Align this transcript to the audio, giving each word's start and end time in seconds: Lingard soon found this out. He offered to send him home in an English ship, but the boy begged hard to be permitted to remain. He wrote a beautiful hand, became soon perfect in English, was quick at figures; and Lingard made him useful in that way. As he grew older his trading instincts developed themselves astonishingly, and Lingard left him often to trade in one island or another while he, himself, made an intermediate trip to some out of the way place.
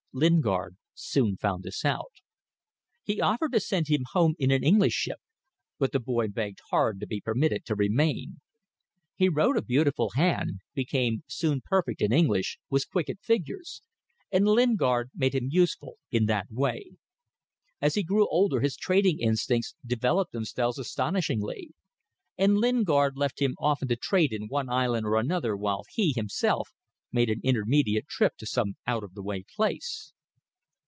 Lingard 0.13 0.75
soon 0.93 1.37
found 1.37 1.63
this 1.63 1.85
out. 1.85 2.11
He 3.01 3.21
offered 3.21 3.53
to 3.53 3.61
send 3.61 3.87
him 3.87 4.01
home 4.11 4.35
in 4.37 4.51
an 4.51 4.61
English 4.61 4.91
ship, 4.91 5.19
but 5.79 5.93
the 5.93 6.01
boy 6.01 6.27
begged 6.27 6.59
hard 6.69 6.99
to 6.99 7.07
be 7.07 7.21
permitted 7.21 7.63
to 7.63 7.75
remain. 7.75 8.41
He 9.15 9.29
wrote 9.29 9.55
a 9.55 9.61
beautiful 9.61 10.09
hand, 10.09 10.59
became 10.73 11.23
soon 11.27 11.61
perfect 11.63 12.01
in 12.01 12.11
English, 12.11 12.59
was 12.69 12.83
quick 12.83 13.09
at 13.09 13.21
figures; 13.21 13.83
and 14.29 14.43
Lingard 14.45 15.11
made 15.15 15.33
him 15.33 15.47
useful 15.49 15.97
in 16.11 16.25
that 16.25 16.51
way. 16.51 16.97
As 17.79 17.95
he 17.95 18.03
grew 18.03 18.27
older 18.27 18.59
his 18.59 18.75
trading 18.75 19.17
instincts 19.17 19.75
developed 19.85 20.33
themselves 20.33 20.77
astonishingly, 20.77 21.69
and 22.37 22.57
Lingard 22.57 23.15
left 23.15 23.41
him 23.41 23.55
often 23.59 23.87
to 23.87 23.95
trade 23.95 24.33
in 24.33 24.47
one 24.49 24.67
island 24.69 25.05
or 25.05 25.15
another 25.15 25.55
while 25.55 25.85
he, 25.89 26.11
himself, 26.11 26.73
made 27.13 27.29
an 27.29 27.41
intermediate 27.43 28.07
trip 28.07 28.37
to 28.37 28.45
some 28.45 28.77
out 28.87 29.03
of 29.03 29.15
the 29.15 29.21
way 29.21 29.43
place. 29.57 30.13